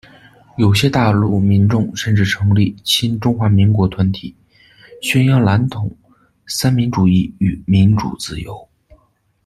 [0.57, 4.33] 有些大陆民众甚至成立亲中华民国团体，
[4.99, 5.95] 宣扬蓝统、
[6.47, 8.67] 三民主义与民主自由。